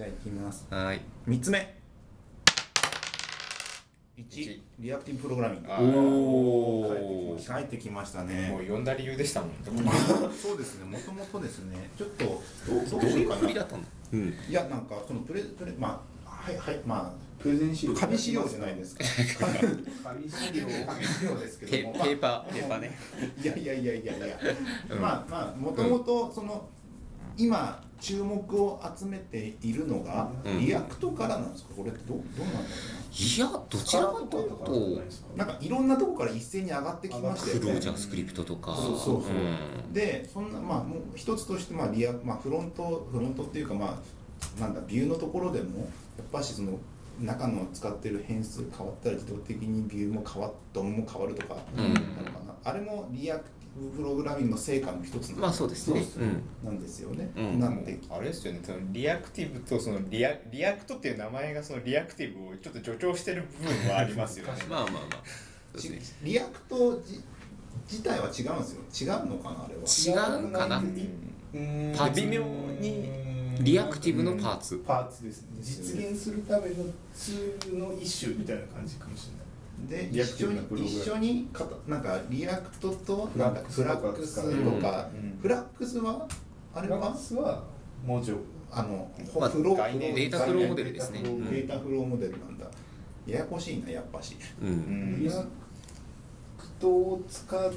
[0.00, 0.66] じゃあいきます。
[0.70, 1.00] はい。
[1.28, 1.76] 3つ目。
[4.16, 4.62] 1一。
[4.78, 5.70] リアクティブプログラミング。
[5.70, 7.58] あおー。
[7.58, 8.22] 帰ってきました。
[8.22, 8.58] もね。
[8.66, 9.50] う呼んだ理由でしたもん。
[10.32, 10.86] そうですね。
[10.86, 11.90] もともとですね。
[11.98, 13.82] ちょっとどうどどういうううだったの？
[14.14, 14.34] うん。
[14.48, 17.92] いやなんかそのプレプレまあはいはいまプレゼン資料。
[17.92, 19.04] あ紙資料じゃないですか。
[20.02, 20.66] 紙資料。
[20.86, 21.94] 紙資料ですけペども。
[22.02, 22.98] ペーパーペーパーね。
[23.42, 24.16] いやいやいやいや。
[24.16, 24.38] いや、
[24.88, 24.98] うん。
[24.98, 26.70] まあまあもともとその、
[27.40, 30.60] 今注目を集めているのが、うん。
[30.60, 31.74] React からなんですか？
[31.74, 32.66] これってどうどうなんだろ
[33.12, 34.72] いやどちらかというと。
[34.72, 38.74] うななんかいろんなとこから一斉に上がってきましたよねフロージャースクリプトとか。
[38.74, 39.20] そうそうそう。
[39.22, 39.92] うん。
[39.92, 44.00] でそんなまあもう一つとしてまあリア、まあ、フロントフロントっていうかま
[44.58, 45.84] あなんだビューのところでもや
[46.22, 46.78] っぱしその
[47.20, 51.82] 中の使ってる変数変わったら自動的にビューも変わっ DOM も変わるとかうん。
[51.82, 52.00] なのか
[52.46, 56.02] な、あれもリアクティブプログラミングの成果の一つなんまあそうですね。
[56.02, 56.24] そう
[56.64, 57.60] なんですよね、うん。
[57.60, 57.98] なんで。
[58.10, 58.60] あれですよね。
[58.62, 64.52] そのリアクティブとそのリア React っていう名前がそのリアクティブをちょっと助長してる部分はありますよね。
[64.68, 65.50] まあまあまあ。
[66.22, 67.22] React じ
[67.88, 71.56] 自体は違うんですよ違うのかなあれは違うかなう
[72.10, 72.42] 微妙
[72.80, 73.19] に
[73.62, 74.82] リアクティブのパーツ。
[74.86, 75.48] パーツですね。
[75.60, 76.76] 実現するための
[77.14, 79.40] ツールの一種みたいな感じかもしれない。
[79.88, 84.42] で一緒に一緒にかたなんかリアクトとフラックスなんかフラックスと
[84.82, 85.24] か、うん。
[85.24, 86.28] うんフラックスは
[86.74, 87.64] あれラはマスは
[88.04, 88.36] 文字を
[88.70, 91.22] あの、まあフローデータフローモデルですね。
[91.22, 92.66] データフローデータフローモデルなんだ。
[93.26, 94.36] ややこしいなやっぱし。
[94.62, 95.22] ううんん。
[95.22, 97.70] リアクトを使い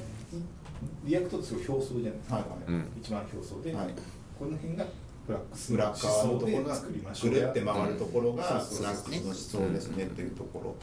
[1.04, 2.58] リアクトってすごい表層じゃないですか、はいはい。
[2.68, 2.92] うん。
[2.98, 3.62] 一番表層。
[3.62, 3.94] で、はい。
[4.38, 4.84] この辺が
[5.26, 7.30] フラックス裏側のところが作りましょう。
[7.30, 8.64] ぐるって回るところがうん。
[8.64, 10.76] フラックスの思想ですねっていうところ。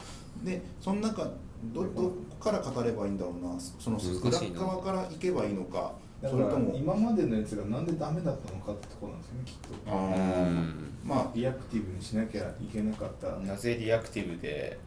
[0.44, 1.30] でその中
[1.72, 3.58] どどこから語ればいいんだろうな。
[3.60, 6.74] その裏側から行けばいいのかそれとも。
[6.76, 9.74] 今までのやつがなんでダメだったのかってところなんですよねきっと。
[9.86, 10.56] あ
[11.04, 13.28] まあリアクティブにしなきゃいけなかった。
[13.46, 14.78] なぜリアクティブで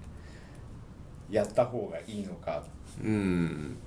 [1.29, 2.61] やった方がいいのか。
[3.01, 3.77] うん。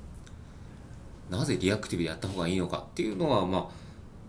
[1.29, 3.88] なぜリアクティブでやった方がいいのかっていうのはまあ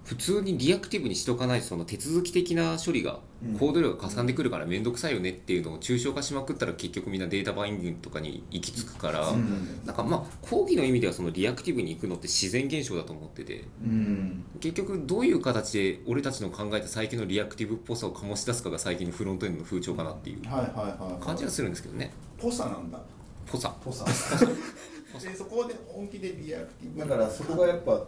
[0.10, 3.60] 普通にリアクティブにしとかないとその手続き的な処理がうん。
[3.60, 9.86] コード量がかさんでくるから面倒くさいよねっていうのを抽象化しまくったら結局みんなデータバインディングとかに行き着くから、うん。
[9.86, 14.44] なんかまあ講義の意味ではそのリアクティブに行くのって自然現象だと思っててうん。
[14.60, 22.12] 結局どういう形で俺たちの考えた最近のリアクティブっぽさを醸し出すかが最近のフロントエンドの風潮かなっていうはいはいはい感じがするんですけどね。
[22.36, 23.00] ぽさなんだ。
[23.46, 27.00] ぽさぽさでそこで本気でリアクティブ。
[27.00, 28.04] だからそこがやっぱ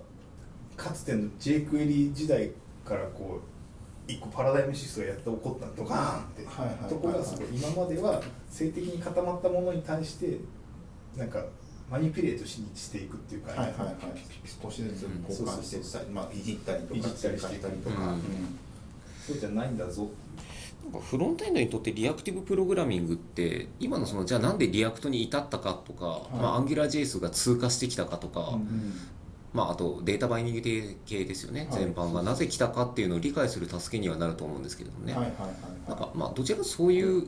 [0.77, 2.51] かつての jQuery 時代
[2.85, 3.39] からこ
[4.07, 6.89] う一個パラダイムシフトがやって起こったドカーンって、はいはいはいはい。
[6.89, 10.37] ところがそこ今までは静的に固まったものに対して
[11.15, 11.43] なんか
[11.89, 13.95] manipulate しにしていくっていうか、はいはいはい
[14.63, 18.09] 少しずつ交換していったり、まあいじったりとかいじったりしてたりとか、うん。
[18.09, 18.21] うん
[19.21, 20.09] そうじゃないんだぞ
[20.83, 28.57] なんかフロントエンドにとってリアクティブプログラミングって今のそのじゃあなんで React に至ったかとか、いまあ、 AngularJS が通過してきたかとか、う。
[28.57, 28.93] ん
[29.53, 30.61] まあ、あとデータバイニング
[31.05, 31.79] 系ですよね、はい。
[31.79, 32.13] 全般。
[32.13, 37.27] がなぜ来たかっていうのを理解する助けにはなると思うんですけどもね、はいはいはいなんはかまあどちらかそういうい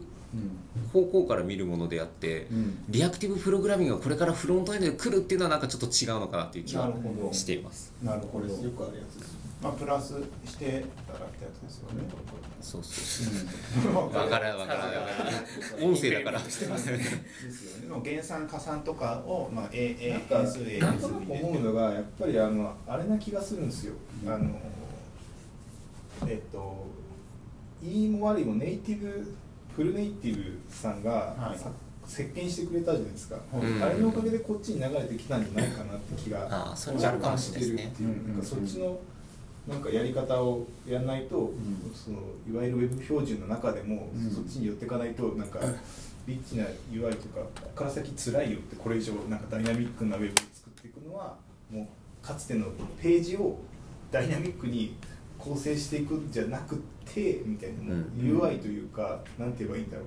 [0.92, 2.58] 方向から見るものであって、うん。
[2.58, 7.34] うんリアクティブプログラミングがこれからフロントエンドで来るっていうのはなんかちょっと違うのかなっていう気はなるほど。
[7.34, 7.94] しています。
[8.02, 8.48] なるほど。
[8.48, 10.16] これよくあるやつですまあプラス
[10.46, 10.84] していただい
[11.40, 12.04] たやつですよね。
[12.60, 13.94] そうそうう。
[13.94, 13.96] ん。
[13.96, 14.88] わからんわからん。
[14.88, 15.90] わからん。
[15.90, 16.40] 音声だから。
[16.40, 17.04] ですよね。
[17.82, 23.94] でも減算加算とかをまあ A A なんか変数 A なんと変数なく思うのがやっぱりあのあれな気がするんですよ、
[24.26, 24.34] うん。
[24.34, 24.60] あの
[26.28, 26.86] えっと
[27.82, 29.34] いいも悪いもネイティブ
[29.76, 31.58] フルネイティブさんが、はい。
[31.58, 31.72] さ
[32.06, 33.82] 席巻してくれたじゃないですか、うん。
[33.82, 37.86] あれのおかげでこっちに流れてきたんじゃないかなって気がああそれはあるかもしれないですね。
[37.86, 39.00] 若干してるっていううんなんかそっちの
[39.68, 41.52] なんかやり方をやらないと、ん。
[41.94, 42.20] その
[42.50, 44.30] いわゆるウェブ標準の中でも、うん。
[44.30, 45.60] そっちに寄っていかないとなんか
[46.28, 51.36] リッチな UI とかここから先辛いよってこれ以上なんかダイナミックなウェブを作っていくのは
[51.72, 52.68] もうかつての
[53.02, 53.58] ページを
[54.12, 54.96] ダイナミックに
[55.38, 58.40] 構成していくんじゃなくてみたいな、もううん。
[58.40, 60.06] UI というかなんて言えばいいんだろう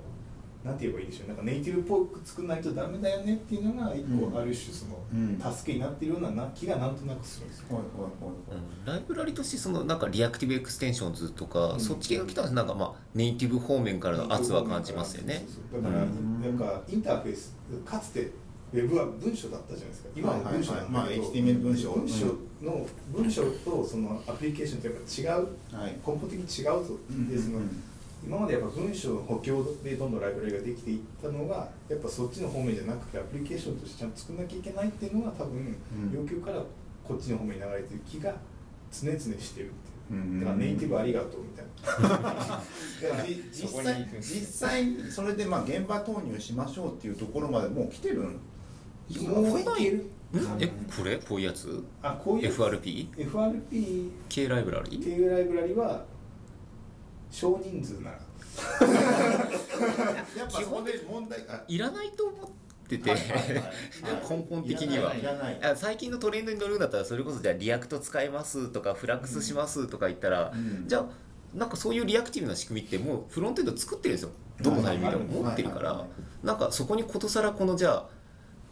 [0.67, 4.37] なんて言えばいいでしょうなんかネイティブっぽく作らないとダメだよねっていうのが一個うん。
[4.37, 5.55] ある種そのうん。
[5.55, 7.67] 助けになっているようなな気がなんとなくするんですよ。
[7.71, 7.91] はいはい
[8.51, 11.81] うんライブラリとしてそのなんか Reactive Extensions とか、うん。
[11.81, 15.45] そっち系が来たらなんかまあネイティブ方面からの圧は感じますよね。
[15.47, 17.55] そうそうだから、うんなんかインターフェース
[17.85, 18.33] かつて
[18.73, 20.09] ウェブは文章だったじゃないですか。
[20.17, 21.29] 今は文章なんだけど、はいはいはい。
[21.29, 21.93] まあ HTML 文章。
[21.93, 22.27] 文章
[22.63, 25.83] の文章とそのアプリケーションってやっぱ違う。
[25.83, 25.93] はい。
[25.93, 26.99] 根本的に違うぞ、
[27.31, 27.61] でその
[28.27, 35.77] 今までやっぱ文章の補強でどんどんライブラリができていったのがやっぱそっちの方面じゃなくてアプリケーションとしてちゃんと作らなきゃいけないっていうのが多分、うん
[36.13, 36.63] 要求から
[37.05, 38.35] こっちの方面に流れてる気が
[38.91, 39.71] 常々してるっていう。
[40.11, 40.41] うん。
[40.41, 41.67] だからネイティブありがとうみたい
[42.03, 42.09] な。
[42.11, 42.63] だか
[43.17, 49.97] らじ実際実際それでまあ現場投入しましょうっていうところまでもう来てるんもういける。
[49.99, 50.11] ん
[50.61, 51.17] えこれ？
[51.19, 51.85] こういうやつ？
[52.03, 53.09] あこういう FRP?
[53.15, 54.97] FRP K ライブラリ？
[54.99, 56.05] っていうライブラリは
[57.31, 58.19] 少人数なら
[60.37, 62.51] やっぱそこで問題あいらないと思っ
[62.89, 63.47] てて、はいはいはい。
[64.31, 65.15] 根本的には。
[65.15, 65.59] いらない。
[65.63, 70.85] あ最近のトレンドに乗るんだったらそれこそじゃあ React 使いますとかフラックスしますとか言ったら、うん。
[70.87, 71.07] じゃあ
[71.55, 74.31] なんかそういうリアクティブな仕組みってもうフロントエンド作ってるんですよ。
[74.63, 76.07] どのタイミングでも持ってるから。
[76.43, 78.07] なんかそこにことさらこのじゃ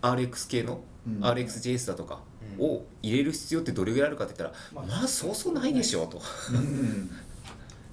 [0.01, 1.21] あ RX 系のうん。
[1.23, 2.21] RxJS だとか
[2.59, 2.65] うん。
[2.65, 6.23] を入れる必要ってどれぐらいあるかって言ったらまあまあそうそうないでしょうと、
[6.53, 7.11] うん。
[7.11, 7.24] や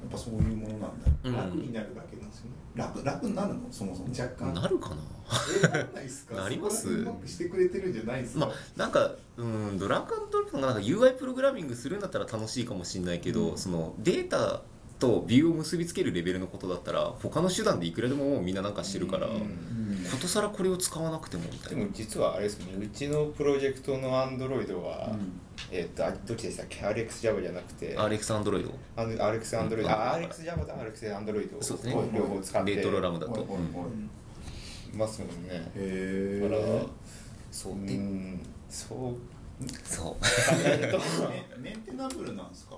[0.07, 0.88] っぱそういうものなんだ。
[1.24, 1.36] うん。
[1.36, 3.62] 楽になるだけなんですよね、楽楽になるの？
[3.71, 4.09] そもそも。
[4.09, 4.53] 若干。
[4.53, 4.95] なるかな？
[5.74, 6.89] えなります？
[6.89, 13.57] うまくしてくれてるんじゃないですか、まあなんかうんドラッグアンドドロップのなんか UI プログラミングするんだったら楽しいかもしれないけど、うん。
[13.57, 14.62] そのデータ
[15.00, 19.81] とビューを結びつけるレベルのことだったら他の手段でいくらでもみんななんかしてるから、うんうん
[20.12, 21.80] ことさらこれを使わなくてもみたいな。
[21.80, 25.16] でも実はあれですねうちのプロジェクトのアンドロイドは、
[25.72, 27.98] えっとあどっちでしたっけ？RxJava じゃなくて。
[27.98, 28.72] RX アンドロイド。
[28.98, 29.90] RX アンドロイド。
[29.90, 29.96] うん。
[29.96, 31.58] あ RxJava と RX アンドロイド。
[31.58, 31.96] をそうですね。
[32.13, 32.75] 両方使って。
[32.75, 33.31] レトロラムだと。
[33.34, 34.98] はいはいはい。
[34.98, 35.72] ますもんね。
[35.75, 36.86] へだからえ
[37.52, 37.74] そう。
[37.86, 38.42] でうん。
[38.69, 39.16] そう。
[39.84, 41.60] そう。
[41.62, 42.75] メンテナブルなんですか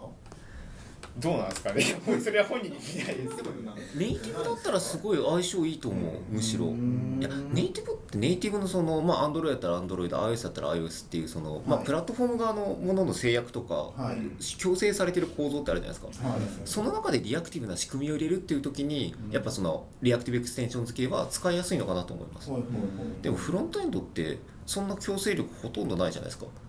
[1.18, 1.84] どうなんですかね。
[2.20, 3.36] それは本人に聞いです。
[3.96, 6.14] ネイティブだったらすごい相性いいと思う。
[6.32, 6.66] むしろ。
[6.66, 14.44] うんいやネイティブってネイティブのそのまあ Android だったら Android iOS だったら iOS っていうその、まあはいプラットフォーム側のものの制約とか、はい。
[14.58, 16.28] 強制されてる構造ってあるじゃないですか。
[16.28, 16.40] はい。
[16.66, 22.52] その中でリアクティブな仕組みを入れるっていう時に、やっぱその Reactive Extensions 系は使いやすいのかなと思います、
[23.22, 26.46] でもフロントエンドってそんな強制力ほとんどないじゃないですか。
[26.46, 26.63] まあ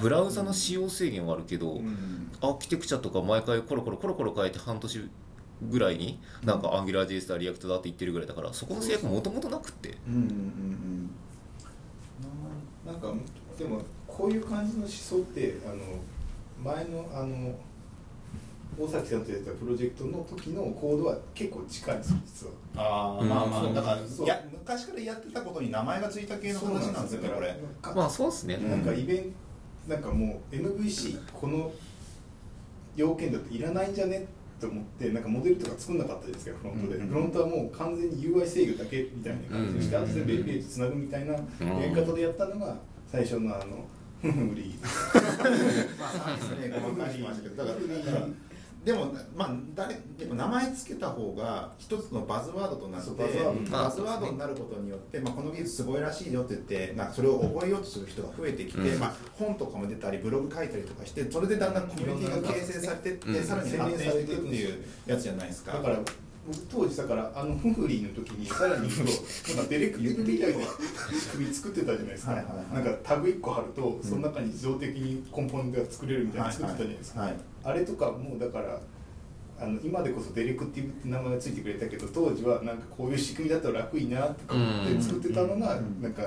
[0.00, 2.30] ブラウザの仕様制限はあるけど、うん。
[2.40, 5.10] アーキテクチャとか毎回コロコロコロコロ変えて半年
[5.68, 9.96] ぐらいになんか AngularJS だ React だって言ってるぐらいだからそこの制約もともとなくって。
[10.08, 11.10] うんうんうん
[12.86, 13.12] なんか
[13.58, 15.76] でもこういう感じの思想ってあの
[16.74, 17.54] 前のあの
[18.78, 22.52] 大崎さんとやったプロジェクトの時のコードは結構近いんですよ実は。
[22.76, 24.26] ああうんまあまあだからそう。
[24.26, 27.56] いや昔からやってたことに名前がついた系の話なんですよねこれ。
[27.82, 28.80] かまあそうですね、うんなん。
[28.80, 29.30] かイベント
[29.90, 31.72] なんかもう MVC この
[32.96, 34.26] 要件だっていらないんじゃね？
[34.60, 41.40] と思ってなんかモデルとか作んなかったですかフロントで、うんフロントはもう完全に UI 制御だけみたいな感じにして、うんあとでベイページつなぐみたいなや
[41.88, 42.76] り方でやったのが
[43.10, 43.86] 最初のあの
[44.20, 46.78] フリーまあそうですね。
[46.80, 47.64] ごまかしましたけど。
[47.64, 48.26] だからだから
[48.84, 58.98] でもまあ誰でも名前つけた方が一つのバズワードとなってバズワードバズワードになることによって、まあ、この技術すごいらしいよって言ってなんかそれを覚えようとする人が増えてきて、うん。
[58.98, 63.44] まあ、本とかも出たりブログ書いたりとかしてそれでだんだんコミュニティが形成されてって、うん。
[63.44, 65.72] さらに発展していくっていうやつじゃないですか。
[65.72, 65.98] だから
[66.46, 70.58] 僕当時だからあのフンフリーの時に さらに言うとなんかディレクティブみたい。
[70.58, 70.64] な
[71.18, 72.84] 仕組み作ってたじゃないですか、はいはいはい。
[72.84, 77.36] なんかタグ1個貼るとその中に自動的にコンポーネントが作れるみたいなの作ってたじゃないですか、はい。
[77.64, 78.80] あれとかもうだから
[79.58, 86.02] あの今でこそディレクティブって名前がついてくれたけど当時はなんかこういう仕組みだったら楽いいなとか思って作ってたのがうん。
[86.02, 86.22] なんか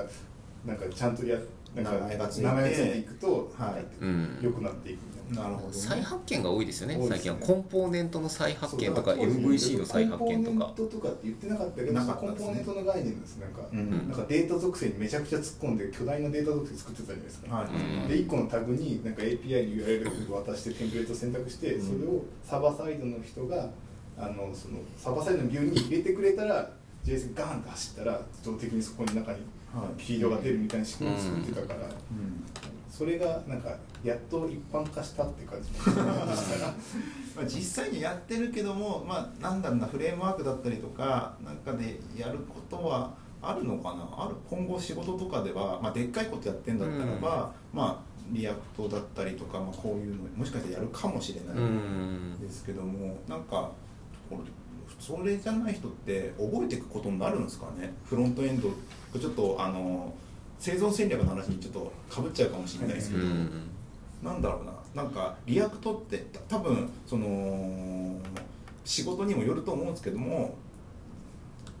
[0.64, 1.36] なんかちゃんとや
[1.74, 3.84] なんか名前がついて名前がついていくとはい。
[4.00, 4.38] うん。
[4.40, 5.00] 良くなっていく
[5.30, 5.48] みたいな。
[5.48, 6.98] なるほど、ね、再発見が多いですよね。
[7.08, 7.36] 最近は。
[7.38, 10.66] コンポーネントの再発見とか MVC の再発見とか。
[10.66, 14.08] コンポーネントとかって言ってなかったけどなかったですねコンポーネントの概念ですなんか、うん。
[14.08, 17.66] なんかデータ属性にめちゃくちゃ突っ込んで巨大なデータ属性作ってたじゃないですか、はい。
[17.66, 18.08] うん。
[18.08, 23.68] で1個のタグになんか API に URL を渡してテンプレートを選択して、うんそれをサーバーサイドの人が
[24.16, 26.70] あのそのサーバーサイドのビューに入れてくれたら
[27.04, 29.38] JS がガーンって走ったら自動的にそこの中に
[29.74, 30.02] はい。
[30.02, 31.90] フィードが出るみたいな仕組みを作ってたから、うん。
[32.90, 33.60] それがなん。
[33.60, 36.14] かやっと一般化したって感じでしたら
[37.34, 44.06] まあ、実際にやってるけども、まあ、なんだろうなフレームワークだったりとかなんかでやることはあるのかな？
[44.12, 53.72] ある今後仕事とかでは、まあ、でっかいことやってんだったらば、まあ React だったりとか、まあ、こういうのもしかしたらやるかもしれないうんですけどもなんか
[54.28, 54.36] これ
[54.98, 57.92] それじゃない人って覚えていくことになるんですかね？
[58.04, 58.70] フロントエンド
[59.18, 60.14] ちょっとあの
[60.58, 63.50] 生存戦略の話にちょっとかぶっちゃうかもしれないですけど、うん
[64.22, 64.72] なんだろうな。
[64.94, 68.16] なんかリアクトってた多分その
[68.84, 70.54] 仕事にもよると思うんですけども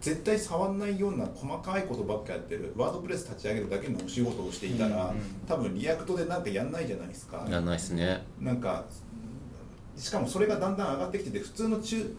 [0.00, 7.46] 絶対触んないような細かいことばっかやってる WordPress 立ち上げるだけのお仕事をしていたら、うんうん多分 React でなんかやんないじゃないですか。
[7.48, 8.22] やんないですね。
[8.40, 8.84] なんか
[9.96, 12.14] しかもそれがだんだん上がってきてて普通の中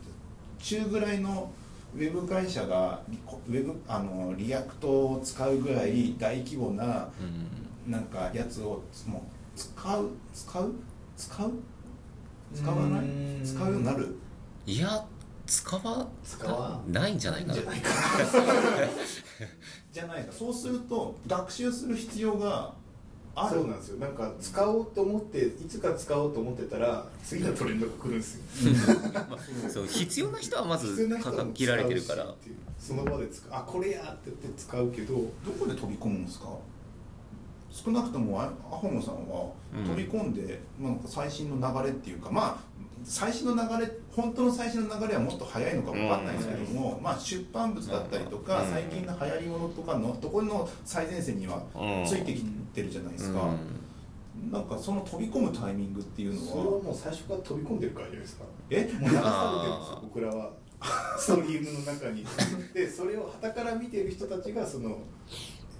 [0.65, 1.51] 中ぐらいの
[1.95, 3.01] ウェブ会社が
[3.47, 7.91] ウェブあの React を使うぐらい大規模なうん。
[7.91, 9.21] なんかやつをもう
[9.55, 10.73] 使う使う？
[11.15, 11.51] 使う？
[12.55, 13.01] 使わない？
[13.01, 13.41] うん。
[13.45, 14.17] 使うようになる？
[14.65, 15.05] いや
[15.45, 17.53] 使わ使わないんじゃないかな。
[17.53, 17.89] じゃないか。
[19.93, 20.31] じゃないか。
[20.31, 22.73] そうすると学習する必要が
[23.35, 23.97] あるそうなんですよ。
[23.99, 28.41] なんか使おうと思っていつか使おうと思ってたら次のトレンドが来るんですよ。
[29.69, 32.33] そう必要な人はまず必要な人は限られてるから使う。
[32.33, 33.49] しっていうその場で使う。
[33.53, 35.21] あこれやって言って使うけどど
[35.59, 36.47] こで飛び込むんですか？
[37.71, 42.57] 少なくともあアホモさんはうん飛び込んで、まあなんか最新の流れっていうかまあ
[43.03, 48.69] 最新の流れ本当の最新の流れはもっと早いのか分かんないですけども、まあ、出版物だったりとか、うん。
[48.71, 52.05] 最近の流行りものとかのところの最前線にはうん。
[52.05, 52.41] ついてき
[52.73, 54.51] てるじゃないですか、うん。
[54.51, 58.45] なんかその飛び込むタイミングっていうそれはのはもう最初から飛び込んでるからじゃないですか？
[58.69, 58.83] え？
[58.99, 60.51] もう流されてるんですよ僕らは。
[61.17, 62.25] ストリームの中に。
[62.73, 64.97] でそれを傍から見てる人たちがその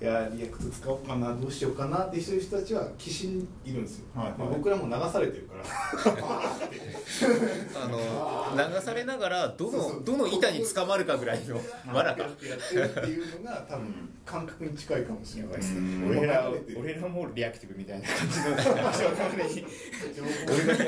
[0.01, 4.39] いや React 使おうかなどうしようかなってしてる人たちは岸にいるんですよ、はいはい。
[4.39, 5.63] まあ僕らも流されてるから。
[7.81, 7.97] あの
[8.75, 11.55] 流されながらどのどの板に捕まるかぐらいの
[11.93, 15.79] わらかやってやってるっていうのが多分感覚に近いかもしれないですね。
[15.79, 15.83] う
[16.13, 16.17] ん。
[16.17, 18.91] 俺ら俺らもリアクティブみたいな感じの俺がリア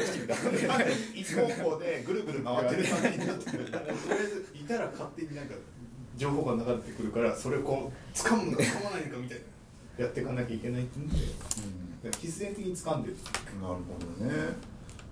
[0.04, 0.36] クティブだ。
[1.16, 3.64] 一方向でぐるぐる回ってる感じになってる。
[3.66, 3.94] とりあえ
[4.28, 5.56] ずいたら勝手になんか
[6.18, 9.44] 情報が流れてくるからそれをこう掴むのか掴まないのかみたいな。
[9.98, 11.16] やっていかなきゃいけないっていうんで
[12.20, 13.18] 必然的に掴んでる。
[13.60, 14.34] なるほどね。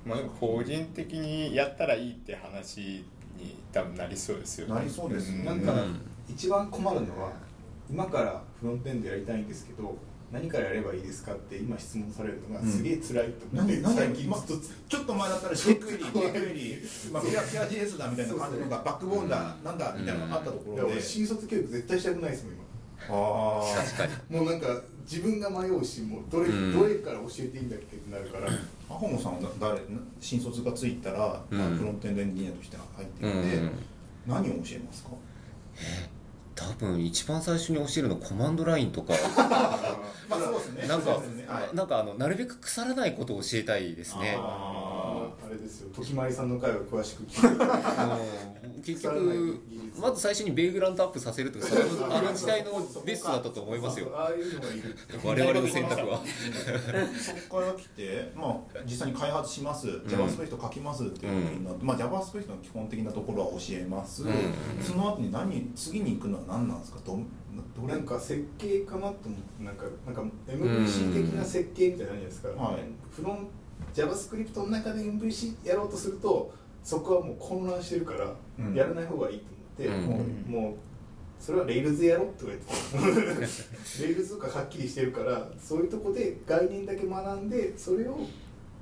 [0.05, 3.03] まあ個人的にやったらいいって話
[3.35, 5.41] に多分なりそうですよなりそうですね。
[5.41, 5.45] ん。
[5.45, 7.31] なんかうん一番困るのは
[7.89, 9.95] 今からフロントエンドやりたいんですけど
[10.31, 12.71] 何からやればいいですかって今質問されるのがうん。
[12.71, 14.31] すげえ辛いと思って、何何最近
[14.89, 22.55] ちょっと前だったら jQuery、jQuery、まあ、ピアピア JS だみたいな感じのがバックボーンだ、なんだみたいなのがあったところで、俺新卒教育絶対したくないですもん
[23.07, 24.13] あ確かに。
[24.31, 26.73] 今もうなんか自分が迷うしもうどれ,、うん。
[26.79, 29.79] どれから教えていいんだっけってなるからあ、アホモさんは誰
[30.19, 31.57] 新卒がついたら、うん。
[31.59, 33.71] まあ、フロントエンドエンジニアとして入ってういて、ん。
[34.27, 35.11] 何を教えますか？
[36.55, 39.13] 多分一番最初に教えるのコマンドラインとか。
[40.27, 40.87] まあそうですね。
[40.87, 41.21] なんか
[41.73, 44.37] なんかあのなるべく腐らないことを教えたいですね
[45.43, 45.89] あれですよ。
[45.93, 47.63] 時まりさんの回を詳しく聞いて。
[48.67, 49.59] うん結局
[49.99, 51.65] まず最初にベイグラントアップさせるとか
[52.11, 52.71] あの時代の
[53.03, 54.11] ベストだったと思いますよ。
[54.13, 54.95] ああいうのがいる。
[55.23, 56.21] 我々の選択は。
[57.17, 64.33] そこから来て、まあ、実際に開発します、JavaScript 書きますっていう時になって、まあ、JavaScript の基本的なところは教えます、うん。
[64.83, 66.99] その後に何次に行くのは何なんですか？
[67.03, 67.17] ど
[67.75, 67.95] どれ？
[67.95, 72.81] なんか設計かなと思ってなんかなんか MVC 的な設計みたいなじゃないですか、はい。
[73.09, 73.47] フロン
[73.93, 76.53] JavaScript の中で MVC やろうとすると
[76.83, 78.75] そこはもう混乱してるから、うん。
[78.75, 80.05] やらない方がいいと思って、うん。
[80.05, 80.75] もうもう
[81.39, 83.45] それはレイルズやろって言われて
[84.01, 88.19] レイルズとかはっきりしてるからそういうとこで概念だけ学んでそれを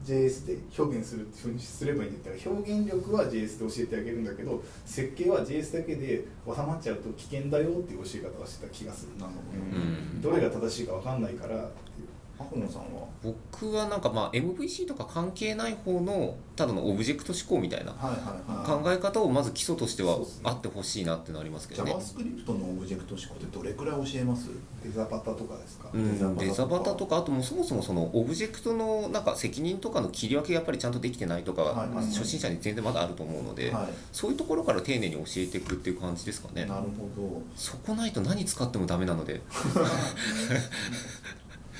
[0.05, 9.17] JS で表現するっていうふうにすればいいんだったら表現力は JS で教えてあげるんだけど設計は JS だけで収まっちゃうと危険だよっていう教え方をしてた気がする。
[9.17, 10.21] なうん。
[10.21, 12.07] どれが正しいか分かんないからっていう
[12.43, 13.07] ホモさんは？
[13.23, 21.93] 僕はなんかまあ MVC とか関係ない方のただのオブジェクト指向みたいな考え方をまず基礎としてはあってほしいなってのありますけどね。
[21.93, 24.49] JavaScript のオブジェクト指向ってどれくらい教えます？
[24.83, 27.13] デザパタとかですか、うん、デザパタとか。
[27.13, 33.87] かあともうそもそもそのオブジェクトのなんか責任とかの切り分けがやっぱりちゃんとできてないとか、初心者に全然まだあると思うので、はい。
[34.11, 36.65] そういうところから丁寧に教えていくっていう感じですかね。
[36.65, 37.41] なるほど。
[37.55, 39.41] そこないと何使ってもダメなので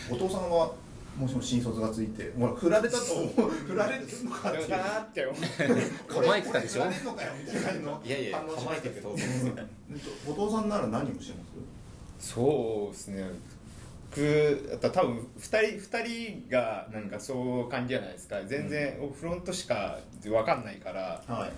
[0.09, 0.71] お父さんは
[1.17, 3.49] もしも新卒がついてほら振られたと思う。
[3.51, 5.41] 振られるのかっていうかなって思う。
[6.07, 6.83] 構えてたでしょ？
[6.83, 9.15] これ振られんのかよみたいな感じのいやいや反応しましたけど
[10.27, 11.43] お父さんなら何をしてま
[12.19, 12.31] す？
[12.33, 13.27] そうですね。
[14.15, 18.41] 僕多分2人二人がなんかそう感じじゃないですか。
[18.43, 21.23] 全然フロントしか分かんないから。
[21.27, 21.51] はい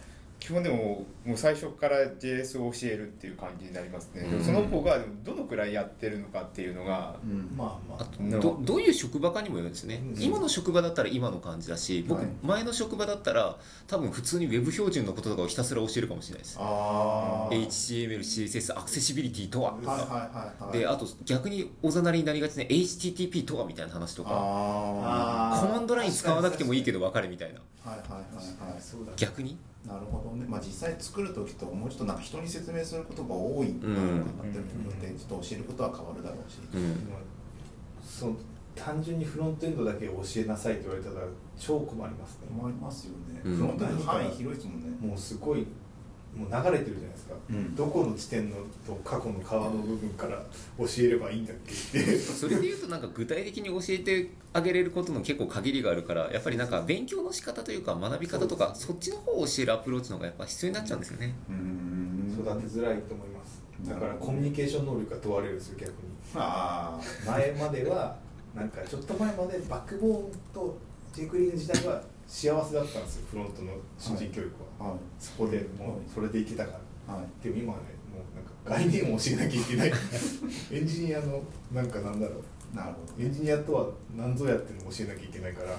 [0.45, 4.43] 基本でももう最初から JS を教えるっていう感じになりますね、うん。
[4.43, 7.51] その子がどのくらいやってるのかっていうのがうん。
[7.57, 8.03] まあまあ。
[8.03, 10.21] あとのどどういう職場かにもよるんですね、うん。
[10.21, 12.29] 今の職場だったら今の感じだし僕、はい。
[12.43, 16.57] 前の職場だったら多分普通に Web 標準のこととかをひたすら教えるかもしれないです。
[16.59, 19.71] ああ HTML、CSS、アクセシビリティとは。
[19.71, 24.29] とか、はいはいであと逆におざなりになりがちな HTTP とはみたいな話とか。
[24.31, 27.61] あコマンドライン使わなくてもいいけど分かれみたいな。
[27.83, 28.79] あはいはいはいはい。
[28.79, 29.13] そうだね。
[29.17, 29.57] 逆に？
[29.87, 37.05] なるほどね、まあ、実際作る時ともうちょっとなんか人に説明することが多いのかなってるので、ちょっと教えることは変わるだろうし、うん。
[37.05, 37.19] でも
[38.03, 38.35] そう
[38.75, 41.25] 単純にフロントエンドだけ教えなさいって言われたら
[41.57, 42.47] 超困りますね。
[42.59, 43.55] 困りますよね、うん。
[43.57, 45.67] フロントエンド範囲広いですもんね、もうすごい
[46.35, 47.75] もう流れてるじゃないですか、うん。
[47.75, 50.43] どこの地点のと過去の川の部分から
[50.77, 52.17] 教えればいいんだっけって。
[52.17, 61.35] それでいうとなんか具体的に教えてあげれることの結構限りがあるからやっぱりなんか勉強の仕方というか学び方とかそっちの方を教えるアプローチの方がやっぱ必要になっちゃうんですよね。
[61.49, 62.37] うん。
[62.37, 63.61] 育てづらいと思います。
[63.87, 65.95] だからコミュニケーション能力が問われるんですよ逆に
[66.35, 66.99] あ。
[67.25, 68.17] 前までは
[68.55, 70.77] なんかちょっと前までバックボーンと
[71.13, 74.99] ジェイクリーン自体は幸せだったんですよフロントの新人教育は、あはい。
[75.19, 77.13] そこでもうそれでいけたから。
[77.13, 77.43] はい。
[77.43, 79.63] でも今はねもうなんか概念を教えなきゃい。
[79.63, 79.91] けない。
[80.71, 81.41] エンジニアの
[81.71, 82.75] なんかなんだろう。
[82.75, 85.69] なるほどエンジニアとは何ぞやっていうのを教えなきゃいけないから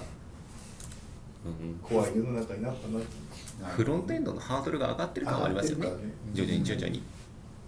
[1.45, 3.07] うん怖い世の中になったなって。
[3.75, 5.87] フロントエンドのハードルが上がってる感はありますよね。
[5.87, 5.93] ね。
[6.33, 7.03] 徐々に徐々に。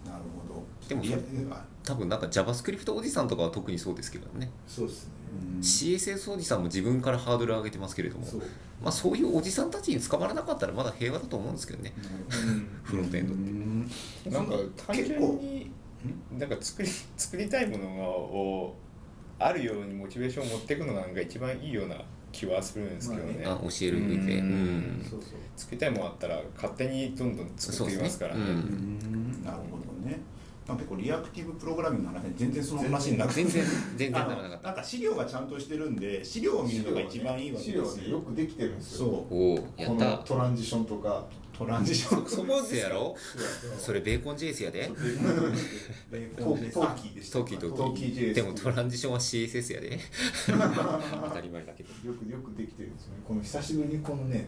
[0.06, 0.18] なる
[0.48, 0.64] ほど。
[0.88, 1.18] でもいや
[1.52, 4.50] あ多分なんか JavaScript おじさんとかは特にそうですけどね。
[4.68, 5.12] そうですね。
[5.14, 5.19] うん
[5.62, 8.40] CSS おじさんも自分からハードル上げてますけれどもそう、
[8.82, 11.94] まあ、そういうおじさんたちに捕まらなかったらまだ平和だと思うんですけどね。
[11.98, 12.70] うん。
[12.84, 13.52] フロントエンドって。
[13.52, 13.92] うん。
[14.32, 15.72] なんか単純に
[16.38, 18.76] なんか作り作りたいものを
[19.38, 21.96] あるようにモチベーションを持っていくのがなんか一番いいような
[22.32, 24.40] 気はするんですけどね,、あ教える上で。
[24.40, 25.04] ううん。
[25.06, 25.20] うそう。
[25.58, 28.46] 作りたいものあったら勝手にどんどん作っていきますからね。
[28.46, 28.72] そうですね。
[28.72, 29.44] うん。
[29.44, 29.89] なるほど
[30.70, 33.64] ねまあ結構リアクティブプログラミングの話全然その話になくて全然
[33.98, 34.68] 全然ならなかった。
[34.68, 39.08] なんか資料がちゃんとしてるんで資料を見るのが一番いいわけ資料はですねよくできてるんですよ。
[39.08, 39.34] そう。
[39.34, 41.26] おおやこのったトランジションとか。
[41.60, 42.30] トランジション。
[42.30, 43.14] そこせやろ？
[43.78, 44.88] それベーコン JS やで。
[44.88, 50.00] トートーキーでしたトーキートトーキー JS でもトランジションは CSS やで。
[50.48, 51.90] 当たり前だけど。
[52.10, 53.24] よくよくできてるんですよね。
[53.28, 54.48] この久しぶりにこのね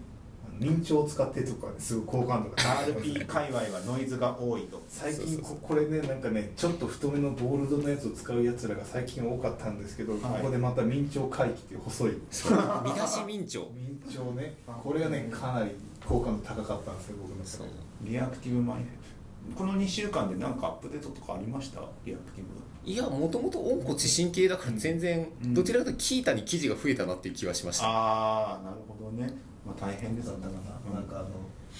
[0.61, 4.81] 明朝を使ってとかねすごい好感度が RP 界隈はノイズが多いと。
[4.87, 10.21] 最近ここれねなんかねちょっと太めのボールドのやつを使うやつらが最近多かったんですけど、はい。
[10.21, 12.11] ここでまた明朝回帰っていう細い。
[12.21, 14.55] 見出し明朝明朝ね。
[14.83, 15.71] これがねかなり
[16.05, 17.67] 好感度高かったんですよ僕の
[18.03, 19.57] リアクティブマインド。
[19.57, 21.81] この2週間で何かアップデートとかありました？
[22.05, 22.49] リアクティブ。
[22.83, 25.53] いやもともと温故知新系だから全然うん。
[25.55, 27.85] どちらかというとキータに記事が増えたなっていう気はしました。
[27.87, 29.31] ああなるほどね
[29.65, 30.53] まあ大変ですだったか。
[30.89, 31.29] な、なんかあの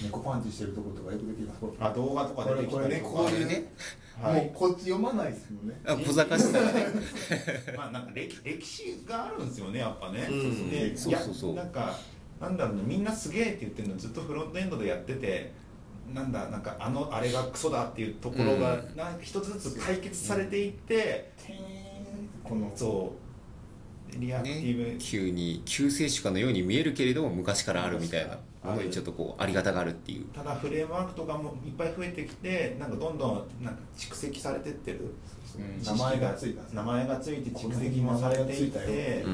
[0.04, 3.10] 猫パンチしてるとことかよくできますこれあ動画とか出てきたりとか。
[3.12, 3.30] これこれね。
[3.30, 3.74] こういうね。
[4.22, 4.46] はい。
[4.46, 5.82] もうこっち読まないですもんね。
[5.86, 6.86] あ小賢したらね。
[7.76, 10.70] まあなんか歴歴史があるんですよねやっぱね、うん。
[10.70, 11.54] でそうそうそう。
[11.56, 11.98] なんか
[12.40, 15.52] なんだろうねみんなすげえって言ってるのずっとフロントエンドでやってて
[16.14, 18.96] なんだなんかあのあれがクソだっていうところが、うん。
[18.96, 21.32] なんか一つずつ解決されていって、
[22.44, 23.31] このそう
[24.18, 24.96] リアクティブ、ね。
[25.00, 30.26] 急に救世主かのように見えるけれども昔からあるみたいなものにちょっとこうありがたがあるっていう。
[30.28, 35.14] ただフレームワークとかもいっぱい増えてきてなんかどんどんなんか蓄積されてってる、
[35.58, 35.84] うん。
[35.84, 36.76] 名前がついた。
[36.76, 39.26] 名前がついて蓄積もされていて。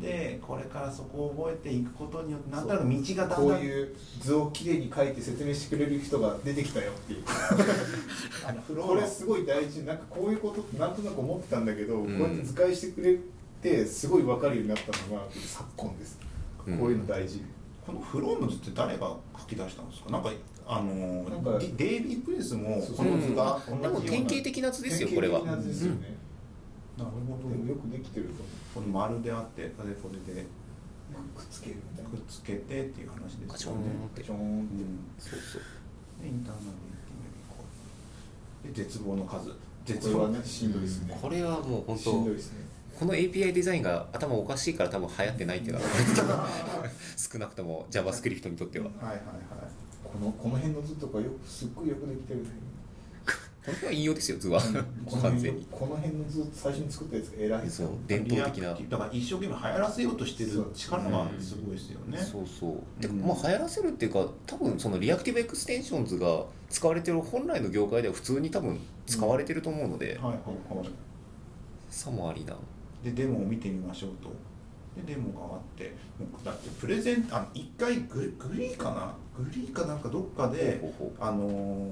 [0.00, 7.24] でこれからそこを覚えていくことによってなんとなく道がだんだんこういう図をきれいに書いて説明してくれる人が出てきたよっていう。
[8.48, 9.82] あのフローこれすごい大事。
[9.84, 12.04] なんかこういうことってなんとなく思ってたんだけど、ん。
[12.04, 13.18] こうやって図解してくれ
[13.62, 16.18] てすごい分かるようになったのが昨今です、
[16.66, 16.78] うん。
[16.78, 17.42] こういうの大事。
[17.86, 20.10] このフローの図って誰が書き出したんですか？
[20.10, 20.30] なんか
[20.66, 25.40] あのなんかデデイビー・プレスもそうこの図が同じような、でも典型的な図ですよこれは。
[25.40, 26.16] 典型的な図ですよね、
[26.98, 28.44] なるほでもよくできてると
[28.74, 30.46] この丸であってこれこれで
[31.34, 32.10] くっつけるみたいな。
[32.10, 33.46] くっつけてっていう話ですよね。
[33.48, 33.78] ガチョンっ
[34.14, 34.22] て。
[34.22, 34.68] ちょーんうん。
[35.18, 35.62] そうそう。
[36.22, 36.60] でインターナ
[38.68, 42.58] ルで絶望の数こ絶望れはねしんどいですね、これはもう本しんどい当ですね
[43.00, 46.46] この API デザインが頭おかしいから多分流行ってないっていうのは
[47.16, 48.88] 少なくとも JavaScript にとっては。
[49.00, 49.20] はいはいはい。
[50.04, 52.50] このこの辺の図とかよくすっごいよくできてるね。
[53.64, 54.60] これは引用ですよ図は。
[55.06, 55.66] この辺完全に。
[55.70, 58.74] この辺の図最初に作ったやつが偉いですそうよ伝統的な。
[58.74, 62.18] だから一生懸命流行らせようとしてる力がすごいですよね。
[62.18, 63.02] そうそう。
[63.02, 63.20] でうん。
[63.20, 70.90] まあ流行らせるっていうか多分その Reactive Extensions が使われてる本来の業界では普通に多分使われてると思うので、はいはいはい。
[71.88, 72.54] さもありな
[73.04, 74.30] でデモを見てみましょうと。
[75.06, 79.14] でデモがあってもうだってプレゼンあの一回ググリーかな？
[79.38, 81.90] グリーかなんかどっかでほうほうあのー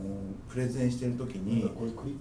[0.51, 1.71] プレゼンしてる時に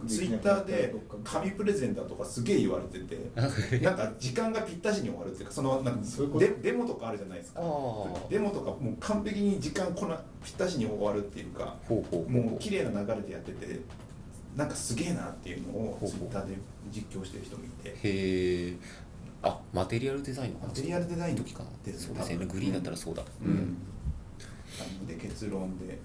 [0.07, 3.17] ツイッターで紙プレゼンだとかすげえ言われてて
[3.83, 7.61] なんか時間がぴったしに終わるっていうかそのなんかそういうことデデモとかあるじゃないですか。
[8.29, 12.43] デモとかもう完璧に時間こなぴったしに終わるっていうかほうほうほう。
[12.43, 13.79] もう綺麗な流れでやってて
[14.57, 16.57] なんかすげえなっていうのをツイッターで
[16.91, 17.89] 実況してる人もいて。
[17.89, 18.75] へえ
[19.43, 20.65] あマテリアルデザインの話？
[20.65, 22.45] マテリアルデザインの時かなそうですよね。
[22.47, 23.23] グリーンだったらそうだ。
[23.45, 23.61] うん、な
[24.99, 25.99] ので結論で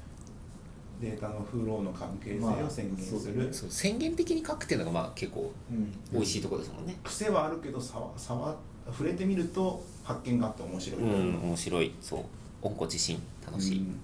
[1.00, 5.90] データのフローの関係性を宣言する、そう宣言的に書くっていうのがまあ結構うん。
[6.12, 6.94] 美味しいところですもんね。
[7.02, 8.54] 癖はあるけど差は差は
[8.86, 11.94] 触れてみると発見があって面白い、うん面白い。
[12.02, 12.24] そう。
[12.60, 13.18] 温故知新。
[13.46, 13.98] 楽しい、うん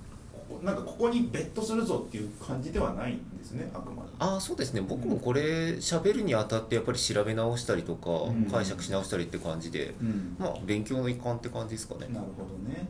[0.63, 4.81] なんかここにベットするぞっていう感じではないんですねあくまでああそうですね。
[4.81, 8.47] 僕もこれ喋るにあたってやっぱり調べ直したりとか、ん。
[8.51, 10.37] 解釈し直したりって感じで、うん。
[10.39, 12.07] まあ勉強の一環って感じですかね。
[12.13, 12.89] なるほどね。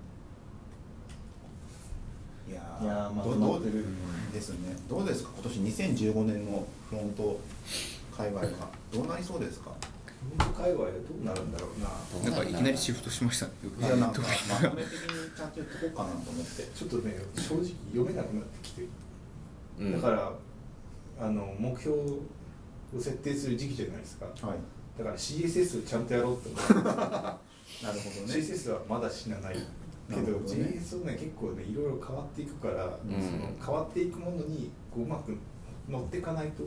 [2.49, 3.63] いやいやーまとどどう
[4.33, 4.75] ですね。
[4.89, 5.31] どうですか？
[5.35, 7.39] 今年2015年のフロント
[8.17, 8.49] 界隈は。
[8.93, 9.73] どうなりそうですか？
[10.19, 13.53] フロント界隈でどうなるんだろうななんかいきなりシフトしましたね。
[13.79, 18.81] いやなんか まとめ的にちゃんと言っとこうかなと思ってちょっとね正直読めなくなってきて。
[18.83, 18.89] る、
[19.79, 19.93] うん。
[19.93, 20.33] だから
[21.21, 22.21] あの目標を
[22.95, 24.27] 設定する時期じゃないですか。
[24.27, 24.59] はい。
[24.99, 28.35] だから CSS をちゃんとやろうって思う なるほどね。
[28.35, 29.55] CSS はまだ死なない
[30.09, 30.81] けどなるほどね。
[30.81, 32.89] JS はね結構ねいろいろ変わっていくから、ん。
[33.23, 35.37] その変わっていくものにこううまく
[35.89, 36.65] 乗っていかないと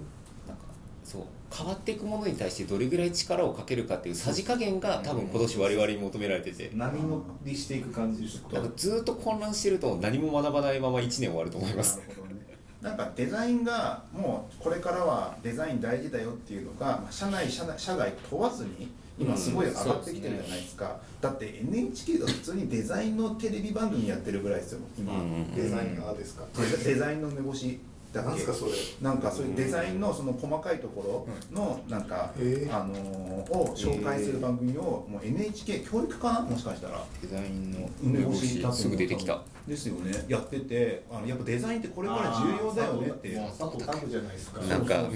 [1.11, 1.21] そう。
[1.53, 6.71] 変わっていくものに対してどれぐらい力をかけるかっていうさじ加減が多分今年我々に求められてて。
[6.73, 11.99] 波乗りしていく感じですなんかずっと混乱してると何も学ばないまま1年終わると思います。
[11.99, 12.41] なるほどね。
[12.81, 26.45] なんかデザインがもうこれからはデザイン大事だよっていうのがまあ社内社内社外問わずに今すごい上がってきてるじゃないですか、だって NHK が普通にデザインのテレビ番組やってるぐらいですよ今、うんうんデザイナーですか、
[26.83, 27.79] デザインの目星
[28.13, 28.71] だっけなんすかそれ。
[29.01, 36.41] なんかそういうデザインのその細かいところのなんか、あのーを紹介する番組をもう NHK 教育かな？
[36.41, 37.03] もしかしたら。
[37.21, 39.41] デザインの梅干しすぐ出てきた。
[39.67, 40.11] ですよね。
[40.27, 44.61] やっててあのやっぱデザインってこれから重要だよねってもう佐藤拓じゃないですか。
[44.61, 45.11] なんかもう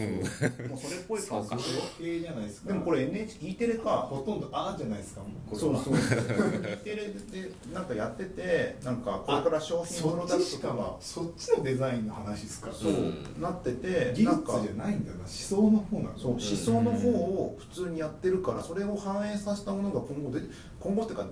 [0.77, 1.57] それっぽい顔か
[1.97, 2.67] 系じゃないですか。
[2.67, 4.07] でもこれ NHK テレか。
[4.09, 5.21] ほとんどあーじゃないですか。
[5.21, 5.93] もうそうそう。
[5.95, 10.97] E テレでなんかやっててなんかこれから商品プロダとか。
[10.99, 20.41] そっちのデザインの話ですかそううんなってて技なんか術じゃないんだよな思想の方なんだそう思想の方を普通にやってるからそれを反映させたものが今後で
[20.79, 21.27] 今後っていうか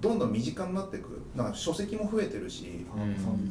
[0.00, 2.86] どんどん身近になっていくなんか書籍も増えてるし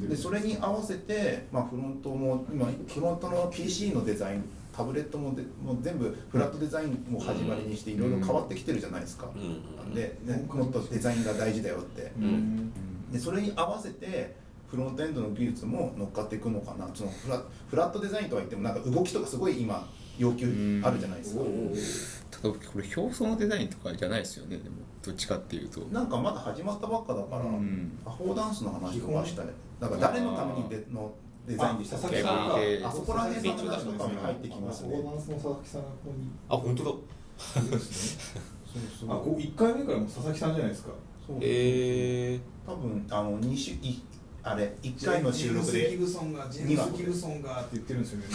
[0.08, 4.44] でそれに合わせて、まあ、フロントも今フロントの PC のデザイン
[4.76, 12.12] タブレットもでもう全部フラットデザインを始まりにしていろいろ変わってきてるじゃないですか、うんでねもっとデザインが大事だよって。
[12.20, 12.72] うん。
[13.12, 14.36] でそれに合わせて
[14.70, 16.88] フロントエンドの技術も乗っかっていくのかな。
[16.94, 24.58] そのフラフラットデザインとは言ってもなんか動きとかすごい今要求あるじゃないですか、ただこれ表層のデザインとかじゃないですよね。
[24.58, 25.82] でもどっちかっていうと。
[25.92, 27.92] なんかまだ始まったばっかだから、ん。
[28.06, 29.46] アフォーダンスの話とかしたい
[29.80, 31.12] だから誰のためにでの
[31.48, 34.96] デザインでしたっけあそこら辺の話とかも入ってきますね。
[34.98, 36.90] フォーダンスの佐々木さんがここにあ本当だ。
[36.90, 40.92] そうそうあこう1回目からもう佐々木さんじゃないですか。
[41.26, 44.04] そうえ多分あの二週い
[44.42, 48.26] あれ1回の収録でジェームス・ギブソンがジェームス・ギブソンがって言ってるんですよね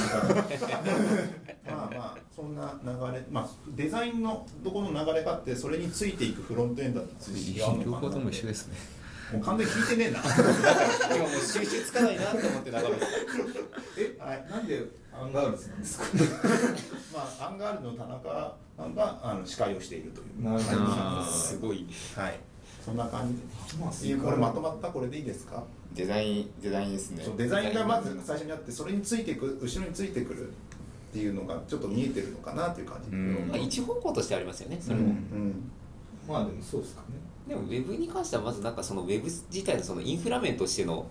[1.67, 8.77] まあまあそんな流れまあデザインのどこの流れがあってそれについていくフロントエンドについて違うのかな両方とも一緒ですね。
[9.33, 10.19] もう完全に聞いてねえな。
[10.21, 13.07] ー、今もう収集つかないなって思って眺めて
[13.99, 14.83] えはいなんで
[15.19, 16.05] アンガールズなんですか？
[17.19, 20.45] まあアンガールズの田中さんがあの司会をしているという。
[20.45, 21.25] なるほど。
[21.27, 21.87] すごい。
[22.14, 22.38] はい
[22.85, 23.35] そんな感
[23.99, 24.14] じ。
[24.16, 24.88] これまとまった？
[24.88, 25.62] これでいいですか？
[25.94, 27.23] デザインデザインですね。
[27.25, 30.53] そうデザインがまず最初にあってそれについていく後ろについてくるっ
[31.12, 33.49] ていうのがちょっと見えてるのかなっていう感じ、うん。
[33.49, 35.70] まあ、一方向としてありますよねそうんうれも、ん
[36.29, 37.03] まあでもそうですか。
[37.03, 37.07] ね
[37.49, 41.07] でもウェブに関してはまずなんかそのウェブ自体のそのインフラ面としての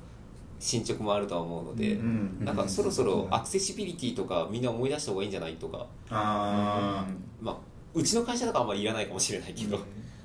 [0.60, 5.86] 進捗もあるとは思うので、うんなんかそろそろアクセシビリティとかみんな思い出した方がいいんじゃないとか。
[6.10, 7.06] あ
[7.42, 7.58] まあ
[7.94, 9.80] うちの会社とかあんまりいらないかもしれないけど、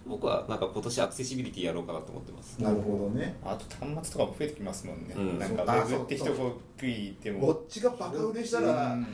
[0.09, 2.57] 僕はなんか今年アクセシビリティやろうかなと思ってます。
[2.61, 3.37] あなるほどね。
[3.45, 5.39] あと端末とかも増えてきますもんね、うん。
[5.39, 6.35] なんかウそうあェブって一言
[6.81, 9.07] 言ってこもっちがバカ売れしたらうん。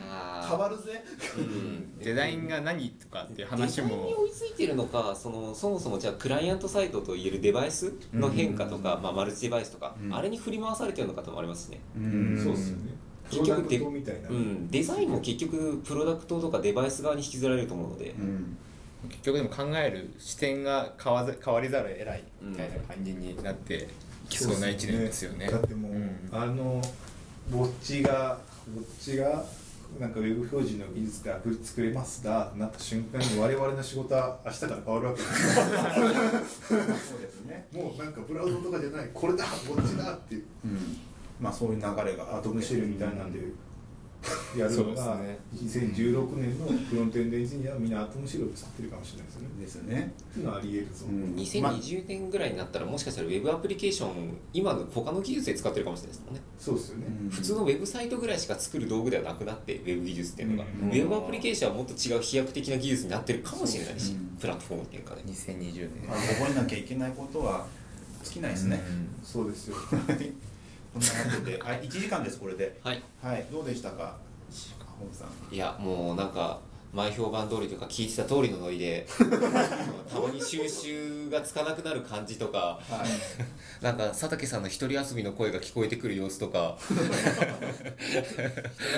[0.49, 1.05] 変わるぜ。
[1.37, 1.99] うん。
[1.99, 10.15] デザインが何とかっていう話デザインにも追いついてるのかそのそもそもじゃあクライアントサイトといえるデバイスの変化とか、まあ、マルチデバイスとか、うん。
[10.15, 12.41] あれに振り回されてるのかともありますしね、うん。
[12.43, 12.95] そうっすよね。
[13.25, 14.29] プ結局ロダクトみたいな。
[14.29, 18.57] うん、デザインも結局プロダクトとかデバイス側に引きずられると思うので、うん
[19.09, 23.89] 結局でも考える視点が変わざ変わりざるを得ないみたいな感じになって
[24.29, 25.49] きそうな一年ですよね。
[25.51, 26.29] だってもう、ん。
[26.33, 26.83] あの
[27.53, 28.39] ウォッチが
[28.75, 29.45] ウォッチが
[29.99, 35.59] なんかウェブ表示の技術でアプリ作れますだってなった瞬間に我々の仕事は明日から変わるわけです。
[35.59, 35.65] よ
[36.69, 37.67] そうですね。
[37.73, 40.39] もうなんかブラウザとかじゃないこれだウォッチだってう。
[40.39, 40.99] ん。
[41.41, 43.41] まあそういう流れがアドムシェルみたいなんで
[44.57, 49.49] やるのが、そうで2016年のフロントエンドエンジニアはみんなアトムシ使ってるかもしれないですよね。
[49.61, 50.15] ですね。
[50.31, 51.35] っていうのはあり得るぞ、うん。
[51.37, 56.41] 2020年ぐらいになったらもしかしたらウェブアプリケーション今の他の技術で使ってるかもしれないですもんね。
[56.59, 57.31] そうですよね、うん。
[57.31, 60.89] 普通のウェブサイトぐらいしか作る道具ではなくなってウェブ技術っていうのが、うん。
[60.89, 65.23] ウェブアプリケーションはもっと違う飛躍的な技術になってるかもしれないし、うんプラットフォームっていうかね。
[65.27, 66.09] 2020年。
[66.09, 67.67] まあ覚えなきゃいけないことは
[68.25, 68.81] 尽きないですね、
[69.23, 69.77] そうですよ
[70.95, 72.79] こんなわけで、はい、1時間です、これで。
[72.85, 74.17] はいはい、どうでしたか、
[74.97, 75.53] 本さん。
[75.53, 76.61] いやもうなんか
[76.95, 79.07] 前評判通りというか聞いてた通りのノリで
[80.09, 86.77] たまに収集がつかなくなる感じとかはい、なんか佐竹さんの一人遊びの声が聞こえてくる様子とか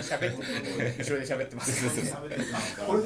[0.03, 1.87] 喋って後ろで喋ってます
[2.87, 3.03] これ、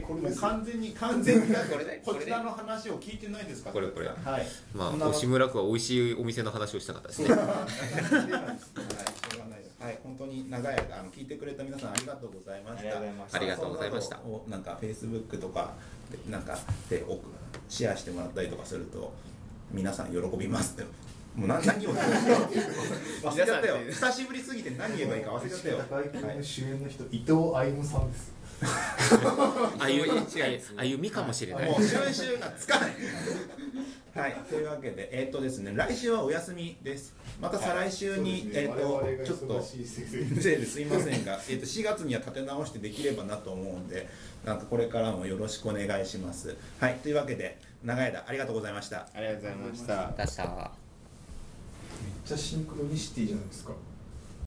[0.00, 3.70] これ完全に、完全に、これねこちらの話を聞いてないですか。
[3.70, 4.16] これこれはい。
[4.74, 7.28] まあ押村区は美味しいお店の話をしたかったですね
[9.90, 13.36] はい、本当に長い間あの聞いてくれた皆さんありがとうございました。
[13.36, 15.72] ありがとうございましたなのをなんかフェイスブックとか
[16.12, 16.56] でなんか
[16.88, 17.26] で奥
[17.68, 19.12] シェアしてもらったりとかすると
[19.72, 20.84] 皆さん喜びますって。
[21.34, 23.78] もう何何を 忘れちゃったよ。
[23.88, 25.78] 久しぶりすぎて何言えばいいか忘れちゃったよ。
[25.88, 28.32] 高井君の主演の人、伊藤歩夢さんです
[29.78, 30.04] あゆ
[30.76, 32.90] あゆみかもしれないもう収集がつかない。
[34.14, 37.14] はい、というわけで、えっ、とですね、来週はお休みです。
[37.40, 39.62] また再来週に、えっ、と、ちょっと。
[39.62, 39.80] せい
[40.42, 44.08] ですいませんが、えっと4月には立て直してできればなと思うんで、
[44.44, 46.56] なんかこれからもよろしくお願いします。
[46.80, 49.08] はい、というわけで、長い間ありがとうございました。
[49.14, 50.52] ありがとうございました出しためっ
[52.24, 53.72] ちゃシンクロニシティじゃないですか